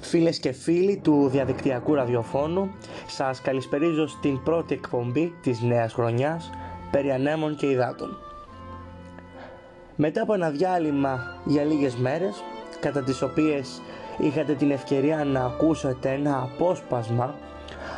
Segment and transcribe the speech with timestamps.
[0.00, 2.70] Φίλες και φίλοι του διαδικτυακού ραδιοφώνου,
[3.06, 6.50] σας καλησπερίζω στην πρώτη εκπομπή της νέας χρονιάς
[6.90, 8.16] περί ανέμων και υδάτων.
[9.96, 12.42] Μετά από ένα διάλειμμα για λίγες μέρες,
[12.80, 13.80] κατά τις οποίες
[14.18, 17.34] είχατε την ευκαιρία να ακούσετε ένα απόσπασμα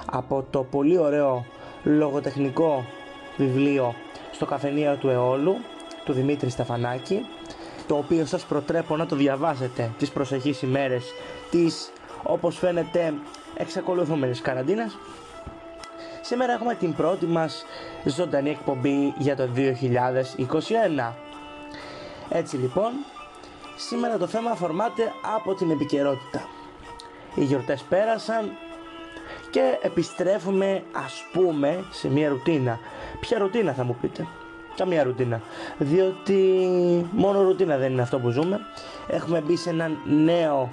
[0.07, 1.45] από το πολύ ωραίο
[1.85, 2.85] λογοτεχνικό
[3.37, 3.95] βιβλίο
[4.33, 5.57] στο καφενείο του Εόλου
[6.05, 7.21] του Δημήτρη Σταφανάκη
[7.91, 11.13] το οποίο σας προτρέπω να το διαβάσετε τις προσεχείς ημέρες
[11.51, 11.93] της
[12.23, 13.15] όπως φαίνεται
[13.55, 14.99] εξακολουθούμενης καραντίνας.
[16.23, 17.65] Σήμερα έχουμε την πρώτη μας
[18.05, 21.13] ζωντανή εκπομπή για το 2021
[22.29, 22.93] Έτσι λοιπόν,
[23.77, 26.49] σήμερα το θέμα αφορμάται από την επικαιρότητα.
[27.35, 28.51] Οι γιορτές πέρασαν
[29.51, 32.79] και επιστρέφουμε ας πούμε σε μια ρουτίνα.
[33.21, 34.27] Ποια ρουτίνα θα μου πείτε;
[34.77, 35.41] Καμία ρουτίνα.
[35.79, 36.39] Διότι
[37.13, 38.61] μόνο ρουτίνα δεν είναι αυτό που ζούμε.
[39.07, 40.69] Έχουμε μπει σε έναν νέο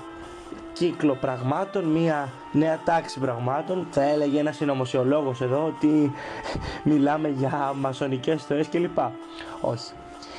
[0.74, 3.88] κύκλο πραγμάτων, μία νέα τάξη πραγμάτων.
[3.92, 6.12] Θα έλεγε ένας συνωμοσιολόγος εδώ ότι
[6.92, 8.98] μιλάμε για μασονικές θεωρίες κλπ.
[9.62, 9.92] Όχι.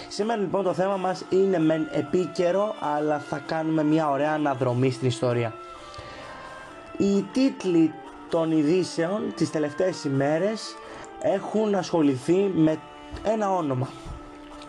[0.08, 5.08] Σήμερα λοιπόν το θέμα μας είναι μεν επίκαιρο, αλλά θα κάνουμε μια ωραία αναδρομή στην
[5.08, 5.54] ιστορία.
[6.96, 7.94] Οι τίτλοι
[8.28, 10.74] των ειδήσεων τις τελευταίες ημέρες
[11.20, 12.78] έχουν ασχοληθεί με
[13.24, 13.88] ένα όνομα.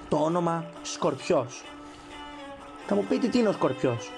[0.10, 1.64] Το όνομα Σκορπιός.
[2.88, 4.12] Θα μου πείτε τι είναι ο Σκορπιός.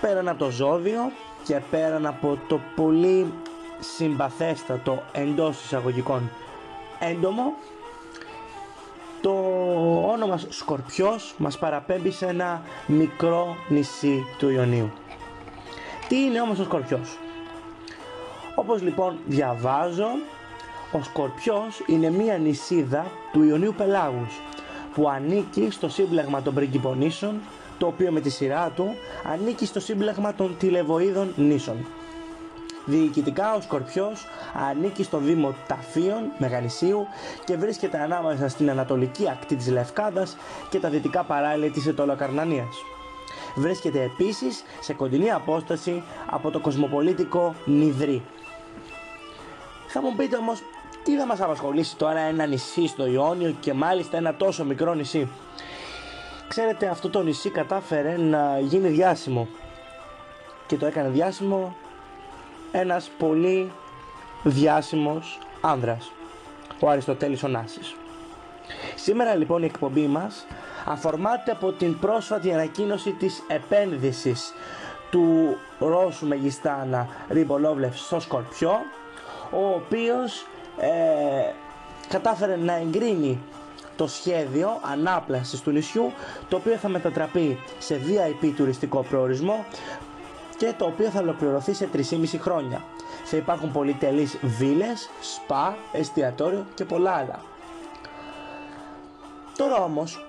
[0.00, 1.12] Πέραν από το ζώδιο
[1.44, 3.32] και πέραν από το πολύ
[3.78, 6.30] συμπαθέστατο εντός εισαγωγικών
[6.98, 7.54] έντομο
[9.20, 9.30] το
[10.12, 14.90] όνομα Σκορπιός μας παραπέμπει σε ένα μικρό νησί του Ιωνίου.
[16.08, 17.18] Τι είναι όμως ο Σκορπιός;
[18.54, 20.08] Όπως λοιπόν διαβάζω
[20.92, 24.40] ο Σκορπιός είναι μία νησίδα του Ιωνίου Πελάγους
[24.94, 27.40] που ανήκει στο σύμπλεγμα των Πριγκυπονήσων
[27.78, 28.94] το οποίο με τη σειρά του
[29.32, 31.86] ανήκει στο σύμπλεγμα των Τηλεβοίδων νήσων.
[32.84, 34.26] Διοικητικά ο Σκορπιός
[34.70, 37.06] ανήκει στο Δήμο Ταφίων Μεγανησίου
[37.44, 40.36] και βρίσκεται ανάμεσα στην ανατολική ακτή της Λευκάδας
[40.70, 42.76] και τα δυτικά παράλια της Ετωλοκαρνανίας.
[43.54, 48.22] Βρίσκεται επίσης σε κοντινή απόσταση από το κοσμοπολίτικο Νιδρή.
[49.88, 50.62] Θα μου πείτε όμως
[51.08, 55.28] τι θα μας απασχολήσει τώρα ένα νησί στο Ιόνιο και μάλιστα ένα τόσο μικρό νησί;
[56.48, 59.48] Ξέρετε αυτό το νησί κατάφερε να γίνει διάσημο
[60.66, 61.76] και το έκανε διάσημο
[62.72, 63.72] ένας πολύ
[64.42, 66.12] διάσημος άνδρας,
[66.80, 67.96] ο Αριστοτέλης Ωνάσης.
[68.94, 70.46] Σήμερα λοιπόν η εκπομπή μας
[70.84, 74.52] αφορμάται από την πρόσφατη ανακοίνωση της επένδυσης
[75.10, 78.80] του Ρώσου Μεγιστάνα Ριμπολόβλεφ στο Σκορπιό
[79.50, 80.46] ο οποίος
[80.80, 81.52] ε,
[82.08, 83.40] κατάφερε να εγκρίνει
[83.96, 86.12] το σχέδιο ανάπλασης του νησιού
[86.48, 89.64] το οποίο θα μετατραπεί σε VIP τουριστικό προορισμό
[90.56, 92.02] και το οποίο θα ολοκληρωθεί σε 3,5
[92.38, 92.84] χρόνια.
[93.24, 97.40] Θα υπάρχουν πολυτελείς βίλες, σπα, εστιατόριο και πολλά άλλα.
[99.56, 100.26] Τώρα όμως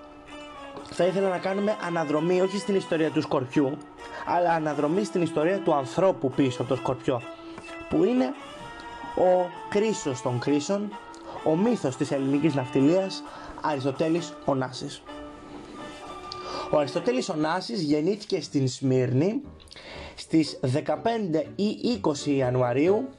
[0.92, 3.78] θα ήθελα να κάνουμε αναδρομή όχι στην ιστορία του Σκορπιού
[4.26, 7.22] αλλά αναδρομή στην ιστορία του ανθρώπου πίσω από το Σκορπιό
[7.90, 8.34] που είναι
[9.20, 10.92] ο Κρίσος των Κρίσων,
[11.44, 13.24] ο μύθος της ελληνικής ναυτιλίας,
[13.62, 15.02] Αριστοτέλης Ωνάσης.
[16.72, 19.42] Ο Αριστοτέλης Ωνάσης γεννήθηκε στην Σμύρνη
[20.16, 23.10] στις 15 ή 20 Ιανουαρίου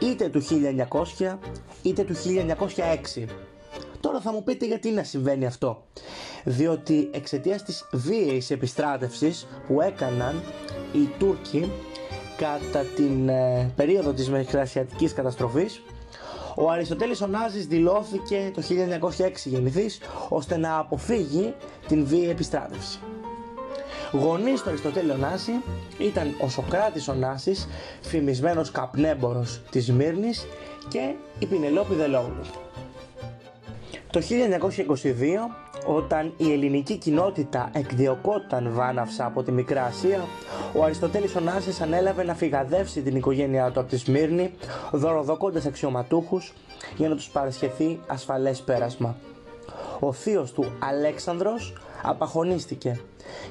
[0.00, 1.38] είτε του 1900
[1.82, 3.26] είτε του 1906.
[4.00, 5.82] Τώρα θα μου πείτε γιατί να συμβαίνει αυτό.
[6.44, 10.42] Διότι εξαιτίας της βίαιης επιστράτευσης που έκαναν
[10.92, 11.70] οι Τούρκοι
[12.36, 15.82] κατά την ε, περίοδο της Μικρασιατικής καταστροφής
[16.58, 18.62] ο Αριστοτέλης Ωνάζης δηλώθηκε το
[19.18, 21.54] 1906 γεννηθής ώστε να αποφύγει
[21.88, 22.98] την βία επιστράτευση.
[24.12, 25.52] Γονείς του Αριστοτέλη Ωνάση
[25.98, 27.68] ήταν ο Σοκράτης Ωνάσης,
[28.00, 30.46] φημισμένος καπνέμπορος της Μύρνης
[30.88, 32.44] και η Πινελόπη Δελόγλου.
[34.10, 34.24] Το 1922
[35.86, 40.24] όταν η ελληνική κοινότητα εκδιωκόταν βάναυσα από τη Μικρά Ασία,
[40.74, 44.52] ο Αριστοτέλης Ωνάσης ανέλαβε να φυγαδεύσει την οικογένειά του από τη Σμύρνη,
[44.92, 46.52] δωροδοκώντας αξιωματούχους
[46.96, 49.16] για να τους παρασχεθεί ασφαλές πέρασμα.
[50.00, 51.72] Ο θείος του Αλέξανδρος
[52.02, 53.00] απαχωνίστηκε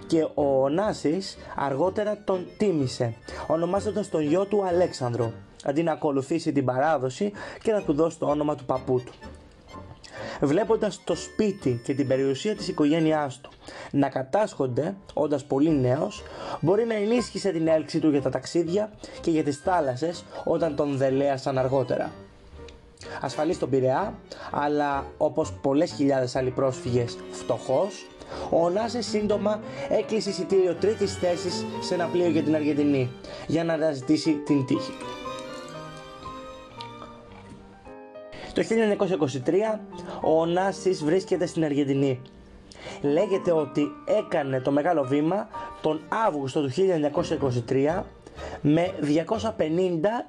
[0.07, 3.13] και ο Ωνάσης αργότερα τον τίμησε,
[3.47, 5.31] ονομάζοντας τον γιο του Αλέξανδρο,
[5.63, 7.31] αντί να ακολουθήσει την παράδοση
[7.63, 9.13] και να του δώσει το όνομα του παππού του
[10.41, 13.49] βλέποντας το σπίτι και την περιουσία της οικογένειάς του
[13.91, 16.23] να κατάσχονται όντας πολύ νέος,
[16.59, 18.91] μπορεί να ενίσχυσε την έλξη του για τα ταξίδια
[19.21, 22.11] και για τις θάλασσες όταν τον δελέασαν αργότερα.
[23.21, 24.13] Ασφαλής στον Πειραιά,
[24.51, 28.07] αλλά όπως πολλές χιλιάδες άλλοι πρόσφυγες φτωχός,
[28.49, 29.59] ο Ωνάσης σύντομα
[29.89, 33.11] έκλεισε εισιτήριο τρίτης θέσης σε ένα πλοίο για την Αργεντινή
[33.47, 35.14] για να αναζητήσει την τύχη του.
[38.55, 38.63] Το
[39.75, 39.79] 1923
[40.21, 42.21] ο Ωνάσης βρίσκεται στην Αργεντινή.
[43.01, 43.87] Λέγεται ότι
[44.19, 45.47] έκανε το μεγάλο βήμα
[45.81, 46.71] τον Αύγουστο του
[47.69, 48.03] 1923
[48.61, 49.61] με 250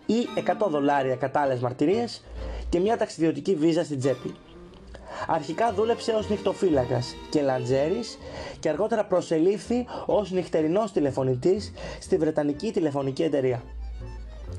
[0.07, 0.27] ή
[0.65, 2.25] 100 δολάρια κατά άλλες μαρτυρίες
[2.69, 4.35] και μια ταξιδιωτική βίζα στην τσέπη.
[5.27, 8.19] Αρχικά δούλεψε ως νυχτοφύλακας και λαντζέρης
[8.61, 13.63] και αργότερα προσελήφθη ως νυχτερινός τηλεφωνητής στη Βρετανική τηλεφωνική εταιρεία.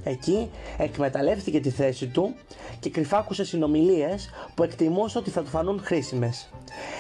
[0.04, 2.36] Εκεί εκμεταλλεύτηκε τη θέση του
[2.80, 6.50] και κρυφάκουσε συνομιλίες που εκτιμούσε ότι θα του φανούν χρήσιμες.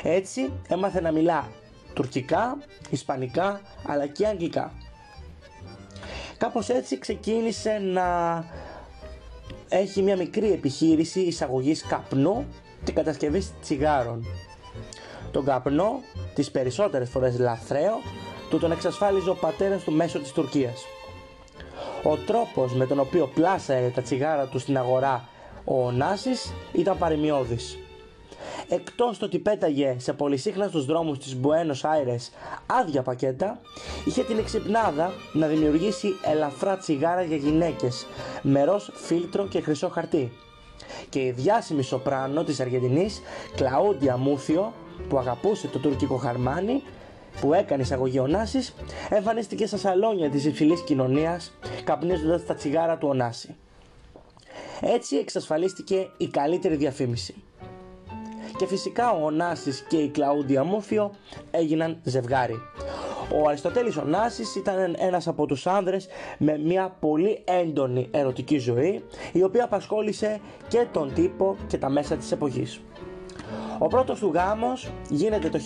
[0.03, 1.47] Έτσι έμαθε να μιλά
[1.93, 2.57] τουρκικά,
[2.89, 4.71] ισπανικά αλλά και αγγλικά.
[6.37, 8.05] Κάπως έτσι ξεκίνησε να
[9.69, 12.45] έχει μια μικρή επιχείρηση εισαγωγής καπνού
[12.83, 14.25] και κατασκευής τσιγάρων.
[15.31, 16.01] Τον καπνό,
[16.33, 17.93] τις περισσότερες φορές λαθρέο,
[18.49, 20.83] του τον εξασφάλιζε ο πατέρας του μέσω της Τουρκίας.
[22.03, 25.29] Ο τρόπος με τον οποίο πλάσαρε τα τσιγάρα του στην αγορά
[25.65, 27.77] ο Νάσης ήταν παρημιώδης.
[28.69, 32.31] Εκτός το ότι πέταγε σε πολυσύχναστους δρόμους της Buenos Aires
[32.65, 33.59] άδεια πακέτα,
[34.05, 38.05] είχε την εξυπνάδα να δημιουργήσει ελαφρά τσιγάρα για γυναίκες
[38.41, 40.31] με ροζ φίλτρο και χρυσό χαρτί.
[41.09, 43.21] Και η διάσημη σοπράνο της Αργεντινής,
[43.55, 44.73] Κλαούντια Μούθιο,
[45.09, 46.83] που αγαπούσε το τουρκικό χαρμάνι,
[47.41, 48.73] που έκανες εισαγωγή Ωνάσης,
[49.09, 51.53] εμφανίστηκες στα σαλόνια της υψηλής κοινωνίας,
[51.83, 53.55] καπνίζοντας τα τσιγάρα του Ωνάση.
[54.81, 57.43] Έτσι εξασφαλίστηκε η καλύτερη διαφήμιση.
[58.57, 61.11] Και φυσικά ο Ωνάσης και η Κλαούντια Μούφιο
[61.51, 62.61] έγιναν ζευγάρι.
[63.33, 66.07] Ο Αριστοτέλης Ωνάσης ήταν ένας από τους άνδρες
[66.37, 72.15] με μια πολύ έντονη ερωτική ζωή η οποία απασχόλησε και τον τύπο και τα μέσα
[72.15, 72.81] της εποχής.
[73.79, 75.59] Ο πρώτος του γάμος γίνεται το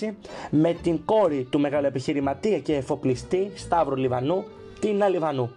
[0.00, 0.14] 1946
[0.50, 4.44] με την κόρη του μεγαλοεπιχειρηματία και εφοπλιστή Σταύρου Λιβανού,
[4.80, 5.50] Τίνα Λιβανού.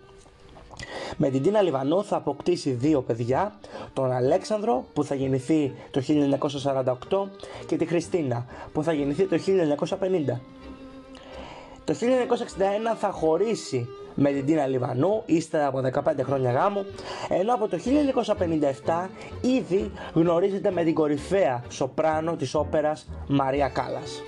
[1.18, 3.54] Με την Τίνα Λιβανού θα αποκτήσει δύο παιδιά,
[3.94, 6.02] τον Αλέξανδρο που θα γεννηθεί το
[7.10, 7.28] 1948
[7.66, 10.40] και τη Χριστίνα που θα γεννηθεί το 1950.
[11.84, 11.98] Το 1961
[13.00, 13.88] θα χωρίσει
[14.22, 16.86] με την Τίνα Λιβανού ύστερα από 15 χρόνια γάμου
[17.30, 17.78] ενώ από το
[18.86, 19.08] 1957
[19.42, 24.22] ήδη γνωρίζεται με την κορυφαία σοπράνο της όπερας Μαρία Κάλλας.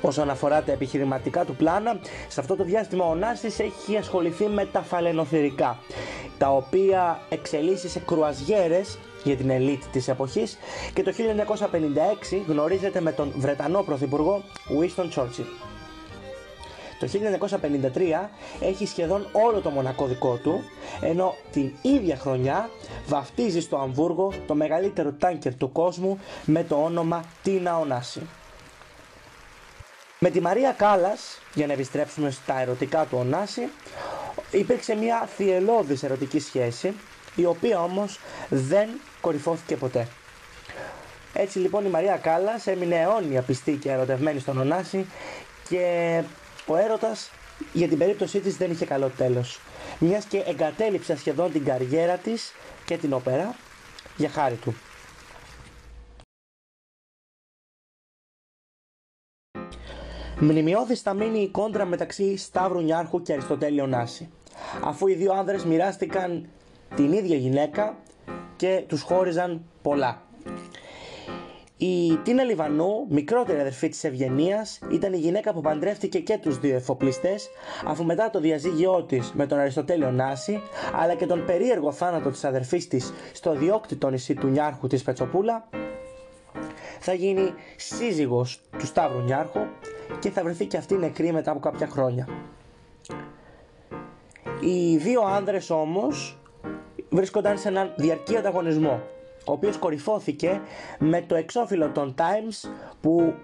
[0.00, 1.98] Όσον αφορά τα επιχειρηματικά του πλάνα,
[2.28, 5.78] σε αυτό το διάστημα ο Νάσης έχει ασχοληθεί με τα φαλαινοθυρικά,
[6.38, 10.58] τα οποία εξελίσσει σε κρουαζιέρες για την ελίτ της εποχής
[10.94, 11.12] και το
[12.30, 14.42] 1956 γνωρίζεται με τον Βρετανό Πρωθυπουργό
[14.80, 15.75] Winston Churchill.
[16.98, 17.08] Το
[17.92, 18.28] 1953
[18.60, 20.64] έχει σχεδόν όλο το μονακό δικό του,
[21.00, 22.70] ενώ την ίδια χρονιά
[23.06, 28.20] βαφτίζει στο Αμβούργο το μεγαλύτερο τάνκερ του κόσμου με το όνομα Τίνα Ονάση.
[30.18, 33.68] Με τη Μαρία Κάλλας, για να επιστρέψουμε στα ερωτικά του Ονάση,
[34.50, 36.94] υπήρξε μια θυελώδης ερωτική σχέση,
[37.34, 38.88] η οποία όμως δεν
[39.20, 40.08] κορυφώθηκε ποτέ.
[41.32, 45.06] Έτσι λοιπόν η Μαρία Κάλλας έμεινε αιώνια πιστή και ερωτευμένη στον Ονάση
[45.68, 46.22] και
[46.66, 47.30] ο έρωτας
[47.72, 49.60] για την περίπτωσή της δεν είχε καλό τέλος,
[49.98, 52.52] μιας και εγκατέλειψε σχεδόν την καριέρα της
[52.84, 53.54] και την όπερα
[54.16, 54.74] για χάρη του.
[60.40, 64.30] Μνημειώδης θα μείνει η κόντρα μεταξύ Σταύρου Νιάρχου και Αριστοτέλειο Νάση,
[64.84, 66.48] αφού οι δύο άνδρες μοιράστηκαν
[66.94, 67.96] την ίδια γυναίκα
[68.56, 70.25] και τους χώριζαν πολλά.
[71.78, 76.74] Η Τίνα Λιβανού, μικρότερη αδερφή της Ευγενίας, ήταν η γυναίκα που παντρεύτηκε και τους δύο
[76.74, 77.48] εφοπλιστές,
[77.86, 80.60] αφού μετά το διαζύγιό της με τον Αριστοτέλειο Νάση,
[80.94, 85.68] αλλά και τον περίεργο θάνατο της αδερφής της στο διόκτητο νησί του Νιάρχου της Πετσοπούλα,
[87.00, 89.60] θα γίνει σύζυγος του Σταύρου Νιάρχου
[90.18, 92.28] και θα βρεθεί και αυτή νεκρή μετά από κάποια χρόνια.
[94.60, 96.38] Οι δύο άνδρες όμως
[97.08, 99.02] βρίσκονταν σε έναν διαρκή ανταγωνισμό
[99.46, 100.60] ο οποίος κορυφώθηκε
[100.98, 102.68] με το εξώφυλλο των Times
[103.00, 103.34] που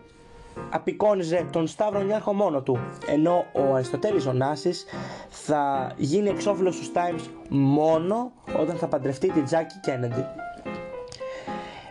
[0.71, 2.79] απεικόνιζε τον Σταύρο Νιάρχο μόνο του.
[3.07, 4.85] Ενώ ο Αριστοτέλης ο Νάσης
[5.29, 10.25] θα γίνει εξώφυλλος στους Times μόνο όταν θα παντρευτεί την Τζάκη Κέννεντι.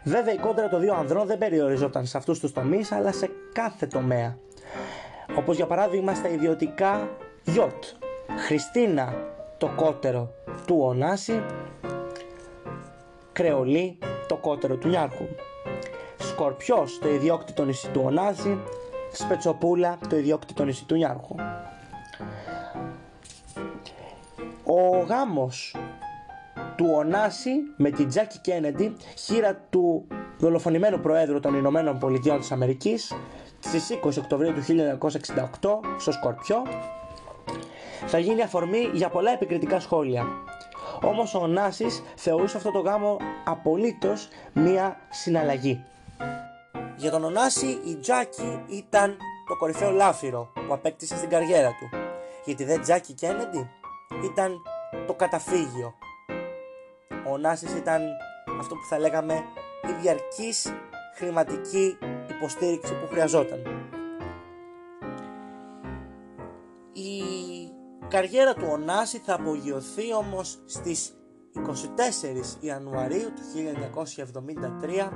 [0.03, 3.85] Βέβαια η κόντρα των δύο ανδρών δεν περιοριζόταν σε αυτούς τους τομείς αλλά σε κάθε
[3.85, 4.37] τομέα.
[5.37, 7.09] Όπως για παράδειγμα στα ιδιωτικά
[7.43, 7.83] γιότ
[8.47, 9.13] Χριστίνα
[9.57, 10.31] το κότερο
[10.65, 11.43] του Ωνάση
[13.33, 13.97] Κρεολί,
[14.27, 15.25] το κότερο του Νιάρχου.
[16.17, 18.57] Σκορπιός, το ιδιόκτητο νησί του Ωνάζη.
[19.11, 21.35] Σπετσοπούλα, το ιδιόκτητο νησί του Νιάρχου.
[24.63, 25.75] Ο γάμος
[26.75, 30.07] του Ωνάση με την Τζάκι Κένεντι, χείρα του
[30.37, 33.13] δολοφονημένου Προέδρου των Ηνωμένων Πολιτειών της Αμερικής
[33.59, 36.63] στις 20 Οκτωβρίου του 1968 στο Σκορπιό
[38.05, 40.25] θα γίνει αφορμή για πολλά επικριτικά σχόλια.
[41.03, 45.83] Όμως ο Νάσης θεωρούσε αυτό το γάμο απολύτως μία συναλλαγή.
[46.97, 49.17] Για τον Ωνάση η Τζάκη ήταν
[49.47, 51.97] το κορυφαίο λάφυρο που απέκτησε στην καριέρα του.
[52.45, 53.69] Γιατί δεν Τζάκη Κέννεντι
[54.31, 54.61] ήταν
[55.07, 55.93] το καταφύγιο.
[57.31, 58.01] Ο Νάσης ήταν
[58.59, 59.33] αυτό που θα λέγαμε
[59.89, 60.73] η διαρκής
[61.15, 61.97] χρηματική
[62.29, 63.80] υποστήριξη που χρειαζόταν.
[68.11, 71.13] Καριέρα του Ωνάση θα απογειωθεί όμως στις
[72.59, 73.41] 24 Ιανουαρίου του
[74.83, 75.09] 1973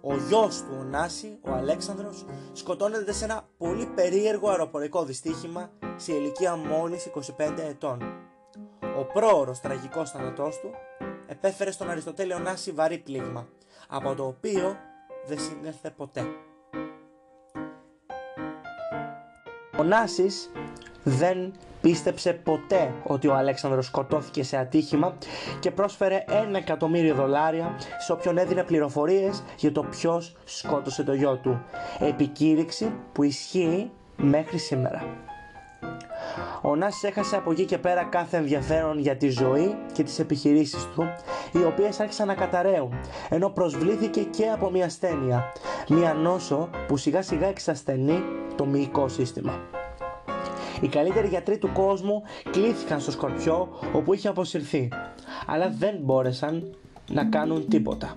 [0.00, 6.56] ο γιος του Ωνάση, ο Αλέξανδρος, σκοτώνεται σε ένα πολύ περίεργο αεροπορικό δυστύχημα σε ηλικία
[6.56, 8.02] μόλις 25 ετών.
[8.98, 10.70] Ο πρόωρος τραγικός θάνατός του
[11.26, 13.48] επέφερε στον Αριστοτέλη Ωνάση βαρύ πλήγμα,
[13.88, 14.76] από το οποίο
[15.26, 16.22] δεν συνέλθε ποτέ.
[19.78, 20.50] Ο Νάσης
[21.04, 25.14] δεν πίστεψε ποτέ ότι ο Αλέξανδρος σκοτώθηκε σε ατύχημα
[25.60, 31.36] και πρόσφερε ένα εκατομμύριο δολάρια σε όποιον έδινε πληροφορίες για το ποιος σκότωσε το γιο
[31.36, 31.60] του.
[31.98, 35.26] Επικήρυξη που ισχύει μέχρι σήμερα.
[36.62, 40.88] Ο Νάσης έχασε από εκεί και πέρα κάθε ενδιαφέρον για τη ζωή και τις επιχειρήσεις
[40.94, 41.02] του,
[41.52, 42.92] οι οποίες άρχισαν να καταραίουν,
[43.28, 45.52] ενώ προσβλήθηκε και από μια ασθένεια,
[45.88, 48.22] μια νόσο που σιγά σιγά εξασθενεί
[48.56, 49.77] το μυϊκό σύστημα.
[50.80, 54.88] Οι καλύτεροι γιατροί του κόσμου κλήθηκαν στο Σκορπιό όπου είχε αποσυρθεί,
[55.46, 56.74] αλλά δεν μπόρεσαν
[57.10, 58.12] να κάνουν τίποτα.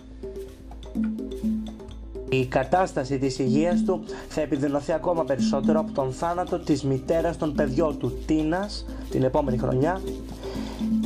[2.30, 7.56] Η κατάσταση της υγείας του θα επιδεινωθεί ακόμα περισσότερο από τον θάνατο της μητέρας των
[7.56, 10.02] παιδιών του Τίνας την επόμενη χρονιά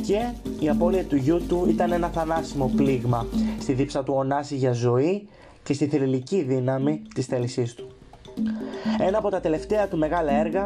[0.06, 3.26] και η απώλεια του γιού του ήταν ένα θανάσιμο πλήγμα
[3.60, 5.28] στη δίψα του ονάση για ζωή
[5.64, 7.88] και στη θρηλυκή δύναμη της θέλησής του.
[9.00, 10.64] Ένα από τα τελευταία του μεγάλα έργα,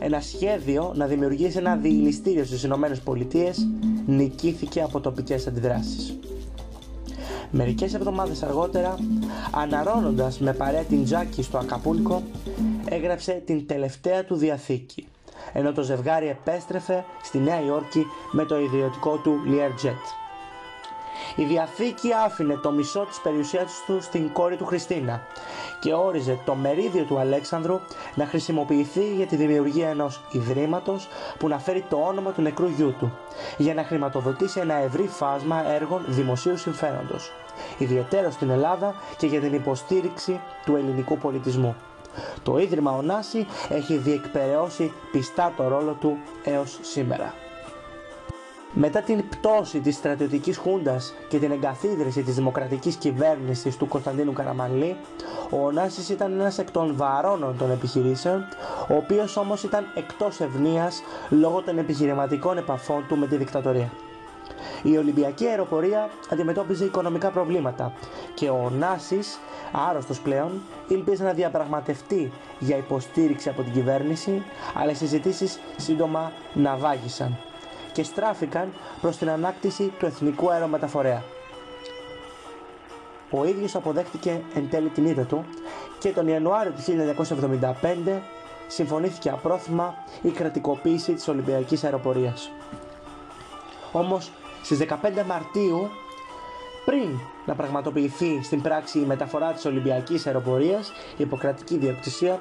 [0.00, 3.68] ένα σχέδιο να δημιουργήσει ένα διηλιστήριο στις Ηνωμένες Πολιτείες,
[4.06, 6.18] νικήθηκε από τοπικές αντιδράσεις.
[7.50, 8.94] Μερικές εβδομάδες αργότερα,
[9.50, 12.22] αναρώνοντας με παρέα την Τζάκη στο Ακαπούλκο,
[12.88, 15.06] έγραψε την τελευταία του διαθήκη,
[15.52, 20.29] ενώ το ζευγάρι επέστρεφε στη Νέα Υόρκη με το ιδιωτικό του Learjet.
[21.36, 25.22] Η Διαθήκη άφηνε το μισό της περιουσίας του στην κόρη του Χριστίνα
[25.80, 27.80] και όριζε το μερίδιο του Αλέξανδρου
[28.14, 31.08] να χρησιμοποιηθεί για τη δημιουργία ενός ιδρύματος
[31.38, 33.12] που να φέρει το όνομα του νεκρού γιού του
[33.56, 37.32] για να χρηματοδοτήσει ένα ευρύ φάσμα έργων δημοσίου συμφέροντος
[37.78, 41.76] ιδιαίτερα στην Ελλάδα και για την υποστήριξη του ελληνικού πολιτισμού.
[42.42, 47.34] Το Ίδρυμα Ωνάση έχει διεκπαιρεώσει πιστά το ρόλο του έως σήμερα.
[48.72, 54.96] Μετά την πτώση της στρατιωτικής χούντας και την εγκαθίδρυση της δημοκρατικής κυβέρνησης του Κωνσταντίνου Καραμανλή,
[55.50, 58.44] ο Ωνάσης ήταν ένας εκ των βαρώνων των επιχειρήσεων,
[58.88, 63.92] ο οποίος όμως ήταν εκτός ευνοίας λόγω των επιχειρηματικών επαφών του με τη δικτατορία.
[64.82, 67.92] Η Ολυμπιακή αεροπορία αντιμετώπιζε οικονομικά προβλήματα
[68.34, 69.38] και ο Ωνάσης,
[69.88, 74.42] άρρωστος πλέον, ήλπιζε να διαπραγματευτεί για υποστήριξη από την κυβέρνηση,
[74.74, 77.38] αλλά οι συζητήσεις σύντομα ναυάγησαν
[77.92, 81.22] και στράφηκαν προς την ανάκτηση του εθνικού αερομεταφορέα.
[83.30, 85.44] Ο ίδιος αποδέχτηκε εν τέλει την ήττα του
[85.98, 86.82] και τον Ιανουάριο του
[88.06, 88.20] 1975
[88.66, 92.50] συμφωνήθηκε απρόθυμα η κρατικοποίηση της Ολυμπιακής αεροπορίας.
[93.92, 94.32] Όμως
[94.62, 95.88] στις 15 Μαρτίου
[96.84, 102.40] πριν να πραγματοποιηθεί στην πράξη η μεταφορά της Ολυμπιακής αεροπορίας η υποκρατική διοκτησία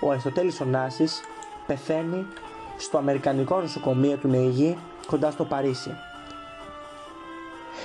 [0.00, 1.20] ο Αριστοτέλης Ωνάσης
[1.66, 2.26] πεθαίνει
[2.76, 5.96] στο Αμερικανικό νοσοκομείο του Νεηγή κοντά στο Παρίσι.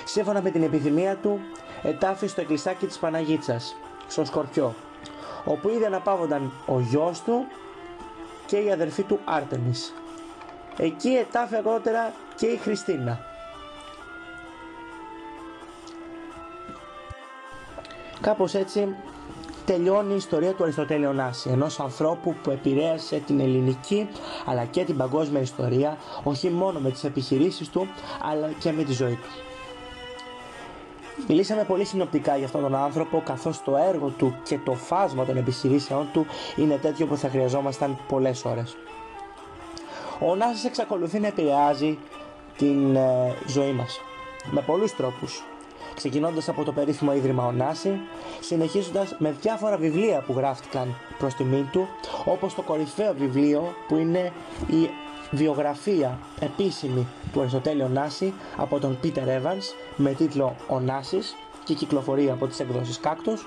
[0.04, 1.40] Σύμφωνα με την επιθυμία του,
[1.82, 3.76] ετάφη στο εκκλησάκι της Παναγίτσας,
[4.08, 4.74] στον Σκορπιό,
[5.44, 7.46] όπου ήδη αναπαύονταν ο γιος του
[8.46, 9.94] και η αδερφή του Άρτεμις.
[10.76, 13.20] Εκεί ετάφη αργότερα και η Χριστίνα.
[18.20, 18.96] Κάπως έτσι
[19.68, 24.08] τελειώνει η ιστορία του Αριστοτέλη Ωνάση, ενός ανθρώπου που επηρέασε την ελληνική
[24.46, 27.88] αλλά και την παγκόσμια ιστορία, όχι μόνο με τις επιχειρήσεις του,
[28.22, 29.28] αλλά και με τη ζωή του.
[31.28, 35.36] Μιλήσαμε πολύ συνοπτικά για αυτόν τον άνθρωπο, καθώς το έργο του και το φάσμα των
[35.36, 38.76] επιχειρήσεών του είναι τέτοιο που θα χρειαζόμασταν πολλές ώρες.
[40.20, 41.98] Ο Νάσης εξακολουθεί να επηρεάζει
[42.56, 44.00] την ε, ζωή μας
[44.50, 45.42] με πολλούς τρόπους
[45.98, 48.00] ξεκινώντας από το περίφημο Ίδρυμα Ωνάση,
[48.40, 51.88] συνεχίζοντας με διάφορα βιβλία που γράφτηκαν προς τιμήν του,
[52.24, 54.32] όπως το κορυφαίο βιβλίο που είναι
[54.66, 54.90] η
[55.30, 59.62] βιογραφία επίσημη του Αριστοτέλη Ωνάση από τον Πίτερ Evans
[59.96, 63.46] με τίτλο «Ωνάσης» και κυκλοφορεί από τις εκδόσεις Κάκτος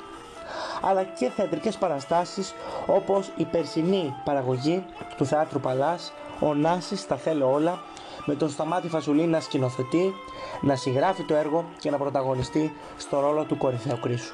[0.82, 2.54] αλλά και θεατρικές παραστάσεις
[2.86, 4.86] όπως η περσινή παραγωγή
[5.18, 7.82] του Θεάτρου Παλάς «Ο Νάσης τα θέλω όλα»
[8.26, 10.14] με τον Σταμάτη Φασουλή να σκηνοθετεί,
[10.62, 14.34] να συγγράφει το έργο και να πρωταγωνιστεί στο ρόλο του κορυφαίου κρίσου.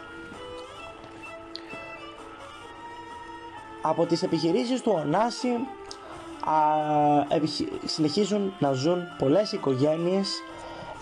[3.81, 5.49] Από τις επιχειρήσεις του Ωνάση
[7.85, 10.41] συνεχίζουν να ζουν πολλές οικογένειες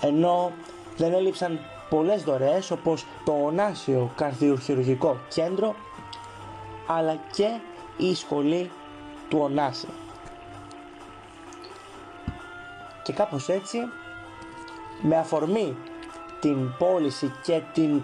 [0.02, 0.52] ενώ
[0.98, 5.76] δεν έλειψαν πολλές δωρεές όπως το Ωνάσιο Καρδιοχειρουργικό Κέντρο
[6.88, 7.60] αλλά και
[7.98, 8.72] η σχολή
[9.30, 9.88] του Ωνάση.
[13.06, 13.78] Και κάπως έτσι
[15.02, 15.78] με αφορμή
[16.40, 18.04] την πώληση και την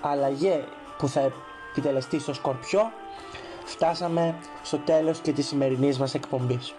[0.00, 0.64] αλλαγή
[0.98, 1.32] που θα
[1.70, 2.92] επιτελεστεί στο Σκορπιό
[3.64, 6.74] φτάσαμε στο τέλος και της σημερινής μας εκπομπής.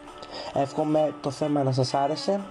[0.54, 2.42] Εύχομαι το θέμα να σας άρεσε,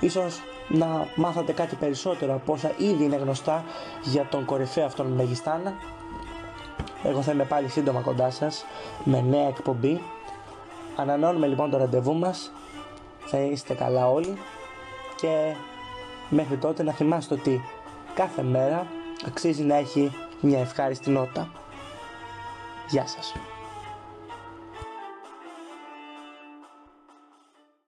[0.00, 3.64] ίσως να μάθατε κάτι περισσότερο από όσα ήδη είναι γνωστά
[4.02, 5.74] για τον κορυφαίο αυτόν Μεγιστάνα.
[7.04, 8.64] Εγώ θα είμαι πάλι σύντομα κοντά σας
[9.04, 10.00] με νέα εκπομπή.
[10.96, 12.52] Ανανώνουμε λοιπόν το ραντεβού μας,
[13.26, 14.34] θα είστε καλά όλοι
[15.16, 15.54] και
[16.28, 17.60] μέχρι τότε να θυμάστε ότι
[18.14, 18.86] κάθε μέρα
[19.26, 21.50] αξίζει να έχει μια ευχάριστη νότα.
[22.88, 23.34] Γεια σας.